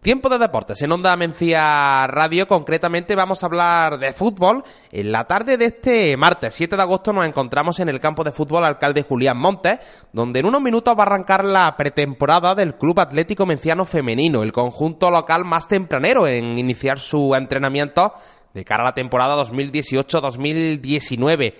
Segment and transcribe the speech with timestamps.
[0.00, 2.46] Tiempo de deportes en Onda Mencía Radio.
[2.46, 4.62] Concretamente vamos a hablar de fútbol.
[4.92, 8.30] En la tarde de este martes 7 de agosto nos encontramos en el campo de
[8.30, 9.80] fútbol alcalde Julián Montes,
[10.12, 14.52] donde en unos minutos va a arrancar la pretemporada del Club Atlético Menciano Femenino, el
[14.52, 18.12] conjunto local más tempranero en iniciar su entrenamiento
[18.54, 21.54] de cara a la temporada 2018-2019.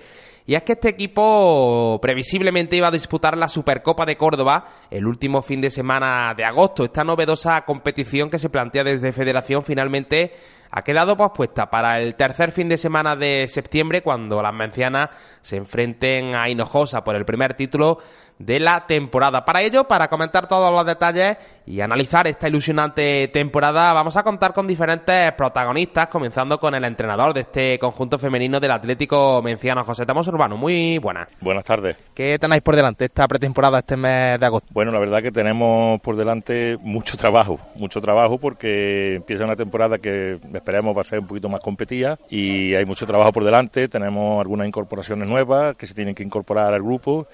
[0.48, 5.42] Y es que este equipo previsiblemente iba a disputar la Supercopa de Córdoba el último
[5.42, 6.84] fin de semana de agosto.
[6.84, 10.32] Esta novedosa competición que se plantea desde Federación finalmente
[10.70, 15.56] ha quedado pospuesta para el tercer fin de semana de septiembre cuando las mencianas se
[15.56, 17.98] enfrenten a Hinojosa por el primer título
[18.38, 19.44] de la temporada.
[19.44, 24.52] Para ello, para comentar todos los detalles y analizar esta ilusionante temporada, vamos a contar
[24.52, 30.06] con diferentes protagonistas, comenzando con el entrenador de este conjunto femenino del Atlético Menciano, José
[30.06, 30.56] Tamos Urbano.
[30.56, 31.28] Muy buenas.
[31.40, 31.96] Buenas tardes.
[32.14, 34.68] ¿Qué tenéis por delante esta pretemporada este mes de agosto?
[34.72, 39.98] Bueno, la verdad que tenemos por delante mucho trabajo, mucho trabajo porque empieza una temporada
[39.98, 43.88] que esperemos va a ser un poquito más competida y hay mucho trabajo por delante,
[43.88, 47.26] tenemos algunas incorporaciones nuevas que se tienen que incorporar al grupo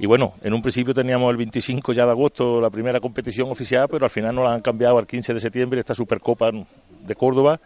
[0.00, 3.88] y bueno, en un principio teníamos el 25 ya de agosto la primera competición oficial,
[3.90, 7.60] pero al final nos la han cambiado al 15 de septiembre esta Supercopa de Córdoba.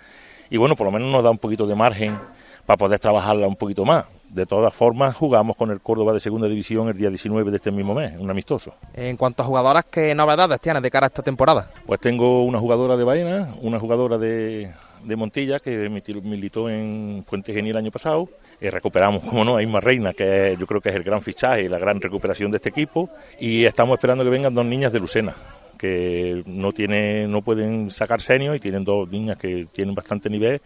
[0.49, 2.19] Y bueno, por lo menos nos da un poquito de margen
[2.65, 4.07] para poder trabajarla un poquito más.
[4.33, 7.71] De todas formas, jugamos con el Córdoba de Segunda División el día 19 de este
[7.71, 8.73] mismo mes, un amistoso.
[8.95, 11.71] En cuanto a jugadoras, ¿qué novedades tienes de cara a esta temporada?
[11.85, 14.73] Pues tengo una jugadora de Baena, una jugadora de,
[15.05, 15.87] de Montilla que
[16.25, 18.27] militó en Puente Genil el año pasado.
[18.59, 21.65] Eh, recuperamos, como no, a Isma Reina, que yo creo que es el gran fichaje
[21.65, 23.11] y la gran recuperación de este equipo.
[23.39, 25.35] Y estamos esperando que vengan dos niñas de Lucena
[25.77, 30.63] que no tiene, no pueden sacar senior y tienen dos niñas que tienen bastante nivel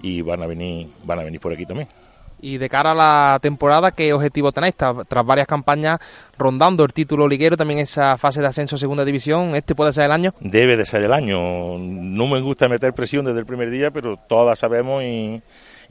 [0.00, 1.88] y van a venir, van a venir por aquí también.
[2.42, 4.74] Y de cara a la temporada, ¿qué objetivo tenéis?
[4.74, 6.00] Tras varias campañas
[6.36, 10.06] rondando el título liguero, también esa fase de ascenso a segunda división, ¿este puede ser
[10.06, 10.34] el año?
[10.40, 11.78] Debe de ser el año.
[11.78, 15.40] No me gusta meter presión desde el primer día, pero todas sabemos y,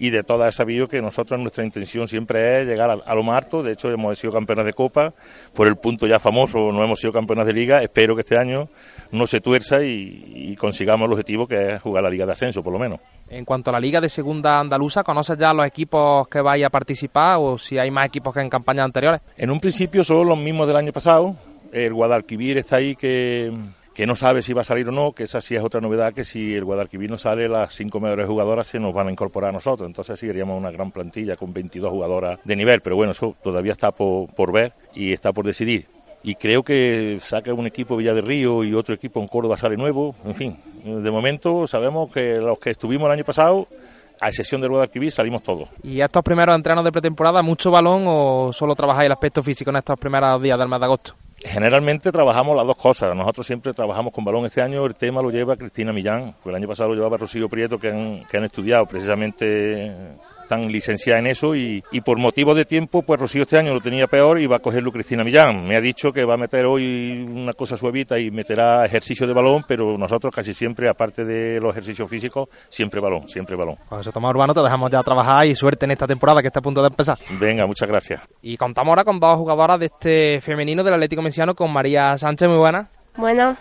[0.02, 3.44] y de todas he sabido que nosotros nuestra intención siempre es llegar a, lo más
[3.44, 3.62] alto.
[3.62, 5.14] De hecho, hemos sido campeones de Copa,
[5.54, 7.84] por el punto ya famoso no hemos sido campeones de Liga.
[7.84, 8.68] Espero que este año
[9.12, 12.74] no se tuerza y, consigamos el objetivo que es jugar la Liga de Ascenso, por
[12.74, 13.00] lo menos.
[13.32, 16.70] En cuanto a la Liga de Segunda Andaluza, ¿conoces ya los equipos que vais a
[16.70, 19.22] participar o si hay más equipos que en campañas anteriores?
[19.38, 21.36] En un principio son los mismos del año pasado.
[21.72, 23.54] El Guadalquivir está ahí que
[23.94, 26.14] que no sabe si va a salir o no, que esa sí es otra novedad,
[26.14, 29.50] que si el Guadalquivir no sale, las cinco mejores jugadoras se nos van a incorporar
[29.50, 33.12] a nosotros, entonces sí seríamos una gran plantilla con 22 jugadoras de nivel, pero bueno,
[33.12, 35.88] eso todavía está por, ver y está por decidir.
[36.24, 39.76] Y creo que saca un equipo Villa de Río y otro equipo en Córdoba sale
[39.76, 43.68] nuevo, en fin, de momento sabemos que los que estuvimos el año pasado
[44.22, 45.68] a excepción del Guadalquivir, salimos todos.
[45.82, 49.78] ¿Y estos primeros entrenos de pretemporada, mucho balón o solo trabajáis el aspecto físico en
[49.78, 51.16] estos primeros días del mes de agosto?
[51.40, 53.16] Generalmente trabajamos las dos cosas.
[53.16, 54.46] Nosotros siempre trabajamos con balón.
[54.46, 57.80] Este año el tema lo lleva Cristina Millán, el año pasado lo llevaba Rocío Prieto,
[57.80, 59.92] que han, que han estudiado precisamente
[60.52, 64.08] están licenciadas en eso y, por motivo de tiempo, pues Rocío este año lo tenía
[64.08, 65.64] peor y va a cogerlo Cristina Millán.
[65.66, 69.34] Me ha dicho que va a meter hoy una cosa suavita y meterá ejercicio de
[69.34, 73.78] balón, pero nosotros casi siempre, aparte de los ejercicios físicos, siempre balón, siempre balón.
[73.88, 76.60] Pues eso, Tomás Urbano, te dejamos ya trabajar y suerte en esta temporada que está
[76.60, 77.18] a punto de empezar.
[77.40, 78.22] Venga, muchas gracias.
[78.42, 82.50] Y contamos ahora con dos jugadoras de este femenino del Atlético Mesiano, con María Sánchez,
[82.50, 82.90] muy buena.
[83.16, 83.56] Bueno.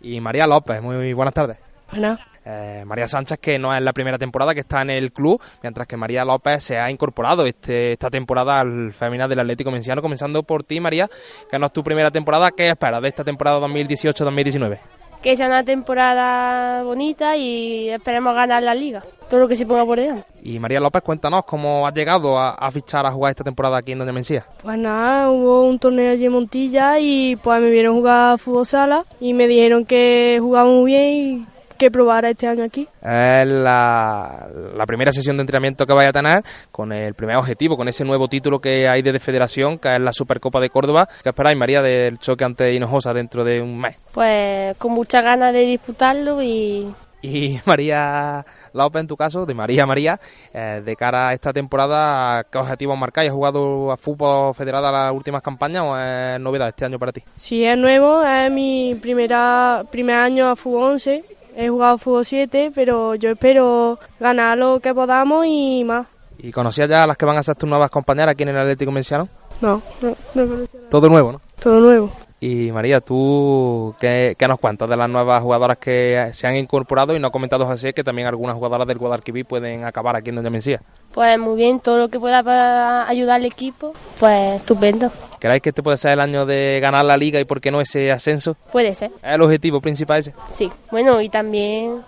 [0.00, 1.58] Y María López, muy buenas tardes.
[1.92, 2.18] Bueno.
[2.44, 5.86] Eh, María Sánchez, que no es la primera temporada que está en el club, mientras
[5.86, 10.02] que María López se ha incorporado este, esta temporada al femenino del Atlético Menciano.
[10.02, 11.08] Comenzando por ti, María,
[11.50, 12.50] que no es tu primera temporada.
[12.50, 14.78] ¿Qué esperas de esta temporada 2018-2019?
[15.22, 19.86] Que sea una temporada bonita y esperemos ganar la liga, todo lo que se ponga
[19.86, 20.26] por delante.
[20.42, 24.00] Y María López, cuéntanos cómo has llegado a, fichar a jugar esta temporada aquí en
[24.00, 24.44] Doña Mencía.
[24.62, 29.06] Pues nada, hubo un torneo allí en Montilla y pues me vieron jugar fútbol sala
[29.18, 32.86] y me dijeron que jugaba muy bien y que probara este año aquí.
[33.02, 34.48] Es la,
[34.86, 38.28] primera sesión de entrenamiento que vaya a tener con el primer objetivo, con ese nuevo
[38.28, 41.08] título que hay de federación, que es la Supercopa de Córdoba.
[41.22, 43.96] ¿Qué esperáis, María, del choque ante Hinojosa dentro de un mes?
[44.12, 46.86] Pues con muchas ganas de disputarlo y...
[47.24, 48.44] Y María
[48.74, 50.20] López, en tu caso, de María María,
[50.52, 53.30] eh, de cara a esta temporada, ¿qué objetivos marcáis?
[53.30, 57.22] ¿Has jugado a fútbol federado las últimas campañas o es novedad este año para ti?
[57.36, 61.24] Sí, es nuevo, es mi primera, primer año a fútbol 11
[61.56, 66.06] He jugado fútbol 7, pero yo espero ganar lo que podamos y más.
[66.38, 68.58] ¿Y conocías ya a las que van a ser tus nuevas compañeras aquí en el
[68.58, 69.28] Atlético Menciano?
[69.60, 70.90] No, no, no conocía nada.
[70.90, 71.40] Todo nuevo, ¿no?
[71.62, 72.10] Todo nuevo.
[72.40, 77.16] Y María, ¿tú qué, qué nos cuentas de las nuevas jugadoras que se han incorporado?
[77.16, 80.36] Y no ha comentado José que también algunas jugadoras del Guadalquivir pueden acabar aquí en
[80.36, 80.82] Doña Mencía.
[81.14, 85.10] Pues muy bien, todo lo que pueda para ayudar al equipo, pues estupendo.
[85.44, 87.78] ¿Creéis que este puede ser el año de ganar la liga y por qué no
[87.78, 88.56] ese ascenso?
[88.72, 90.32] Puede ser, ¿Es el objetivo principal ese?
[90.48, 90.72] sí.
[90.90, 91.98] Bueno, y también,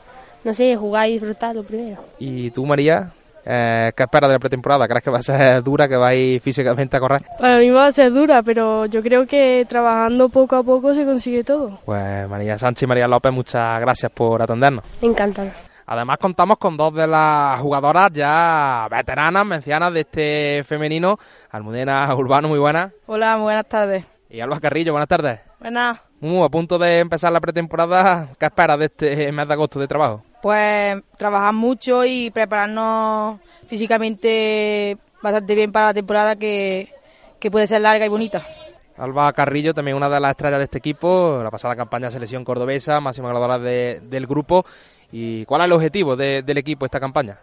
[0.42, 2.02] no sé, jugar y disfrutar lo primero.
[2.18, 3.10] ¿Y tú, María?
[3.44, 4.88] Eh, ¿Qué esperas de la pretemporada?
[4.88, 7.20] ¿Crees que va a ser dura, que va a ir físicamente a correr?
[7.38, 11.04] Para mí va a ser dura, pero yo creo que trabajando poco a poco se
[11.04, 11.78] consigue todo.
[11.84, 14.82] Pues María Sánchez y María López, muchas gracias por atendernos.
[15.02, 15.50] Encantado.
[15.86, 21.16] Además contamos con dos de las jugadoras ya veteranas, mencianas de este femenino,
[21.50, 24.04] Almudena Urbano, muy buena, Hola, muy buenas tardes.
[24.28, 25.40] y Alba Carrillo, buenas tardes.
[25.60, 26.00] Buenas.
[26.20, 29.86] Mumu, a punto de empezar la pretemporada, ¿qué esperas de este mes de agosto de
[29.86, 30.22] trabajo?
[30.42, 36.92] Pues trabajar mucho y prepararnos físicamente bastante bien para la temporada que,
[37.38, 38.44] que puede ser larga y bonita.
[38.98, 42.44] Alba Carrillo, también una de las estrellas de este equipo, la pasada campaña de selección
[42.44, 44.64] cordobesa, máxima goleadora de- del grupo.
[45.12, 47.38] ¿Y cuál es el objetivo de- del equipo esta campaña?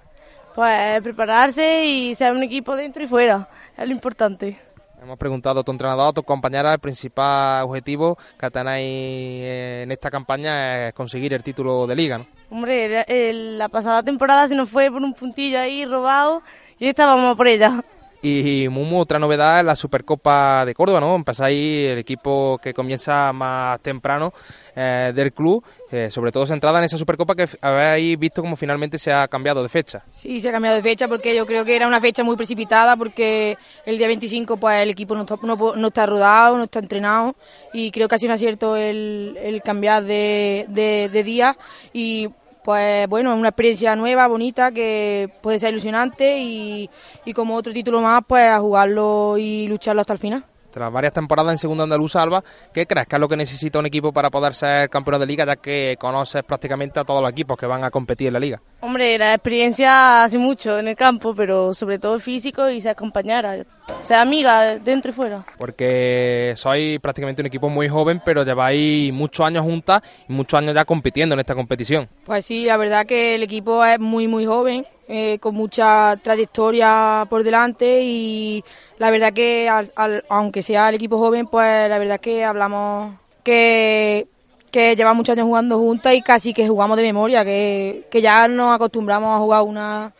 [0.56, 4.60] Pues prepararse y ser un equipo dentro y fuera, es lo importante.
[5.01, 9.44] Hemos preguntado a tu entrenador, a tus compañeras, el principal objetivo que tenéis
[9.83, 12.25] en esta campaña es conseguir el título de liga, ¿no?
[12.51, 16.42] Hombre, el- la pasada temporada se nos fue por un puntillo ahí robado
[16.80, 17.83] y estábamos por ella.
[18.25, 21.14] Y Mumu, otra novedad es la Supercopa de Córdoba, ¿no?
[21.14, 24.31] Empezáis el equipo que comienza más temprano
[24.74, 25.62] eh, del club,
[25.92, 29.62] eh, sobre todo centrada en esa Supercopa que habéis visto como finalmente se ha cambiado
[29.62, 30.04] de fecha.
[30.06, 32.96] Sí, se ha cambiado de fecha porque yo creo que era una fecha muy precipitada
[32.96, 37.36] porque el día 25 pues el equipo no está, no, está rodado, no está entrenado
[37.74, 41.58] y creo que ha sido un acierto el, el cambiar de, de día
[41.92, 42.30] y
[42.63, 46.89] pues bueno, es una experiencia nueva, bonita, que puede ser ilusionante y,
[47.36, 50.45] como otro título más pues a jugarlo y lucharlo hasta el final.
[50.74, 52.44] Tras varias temporadas en Segunda Andaluza, Alba,
[52.74, 55.46] ¿qué crees que es lo que necesita un equipo para poder ser campeón de liga,
[55.46, 58.60] ya que conoces prácticamente a todos los equipos que van a competir en la liga?
[58.81, 62.96] Hombre, la experiencia hace mucho en el campo, pero sobre todo el físico y ser
[62.96, 63.56] compañera,
[64.02, 65.46] ser amiga dentro y fuera.
[65.60, 70.74] Porque sois prácticamente un equipo muy joven, pero lleváis muchos años juntas y muchos años
[70.74, 72.10] ya compitiendo en esta competición.
[72.25, 77.26] Pues sí, la verdad que el equipo es muy, muy joven, eh, con mucha trayectoria
[77.30, 78.64] por delante y
[78.98, 83.14] la verdad que al- al- aunque sea el equipo joven, pues la verdad que hablamos
[83.44, 84.28] que,
[84.72, 88.48] que lleva muchos años jugando juntas y casi que jugamos de memoria, que, que ya
[88.48, 90.14] nos acostumbramos a jugar una,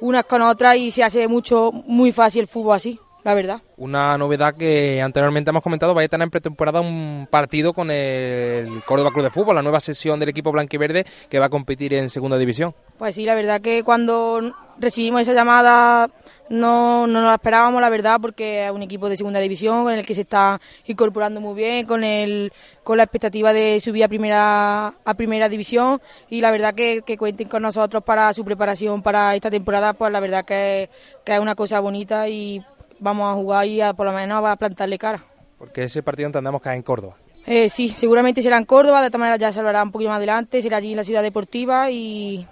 [0.00, 3.62] unas con otras y se hace mucho, muy fácil el fútbol así, la verdad.
[3.76, 8.82] Una novedad que anteriormente hemos comentado, vais a tener en pretemporada un partido con el
[8.84, 12.10] Córdoba Club de Fútbol, la nueva sesión del equipo blanquiverde que va a competir en
[12.10, 12.74] segunda división.
[12.98, 14.40] Pues sí, la verdad que cuando
[14.78, 16.08] recibimos esa llamada
[16.48, 19.94] no, no nos la esperábamos, la verdad, porque es un equipo de segunda división con
[19.94, 22.52] el que se está incorporando muy bien, con el
[22.84, 27.16] con la expectativa de subir a primera a primera división y la verdad que, que
[27.16, 30.90] cuenten con nosotros para su preparación para esta temporada, pues la verdad que,
[31.24, 32.62] que es una cosa bonita y
[33.02, 35.22] vamos a jugar y a, por lo menos a plantarle cara.
[35.58, 37.16] Porque ese partido entendemos que es en Córdoba.
[37.46, 40.18] Eh, sí, seguramente será en Córdoba, de esta manera ya se hablará un poquito más
[40.18, 42.46] adelante, será allí en la ciudad deportiva y,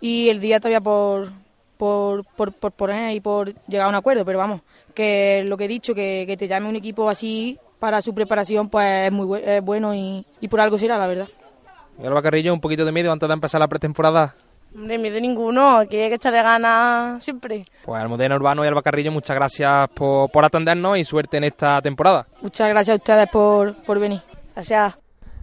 [0.00, 1.30] y el día todavía por,
[1.76, 4.60] por, por, por poner y por llegar a un acuerdo, pero vamos,
[4.94, 8.68] que lo que he dicho, que, que te llame un equipo así para su preparación,
[8.68, 11.28] pues es muy bu- es bueno y, y por algo será, la verdad.
[12.00, 14.34] Y Alba Carrillo, un poquito de miedo antes de empezar la pretemporada.
[14.74, 17.64] Hombre, miedo ninguno, aquí hay que echarle ganas siempre.
[17.84, 21.82] Pues Almudena Urbano y Alba Carrillo, muchas gracias por, por atendernos y suerte en esta
[21.82, 22.26] temporada.
[22.40, 24.20] Muchas gracias a ustedes por, por venir.
[24.54, 24.94] Gracias.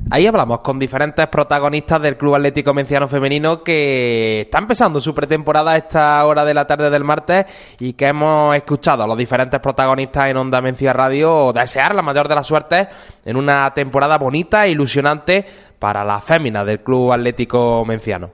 [0.10, 5.72] Ahí hablamos con diferentes protagonistas del Club Atlético Menciano Femenino que está empezando su pretemporada
[5.72, 7.46] a esta hora de la tarde del martes
[7.80, 12.30] y que hemos escuchado a los diferentes protagonistas en Onda Mencia Radio desear la mayor
[12.30, 12.88] de las suertes
[13.26, 15.46] en una temporada bonita e ilusionante
[15.78, 18.26] para las féminas del Club Atlético Menciano.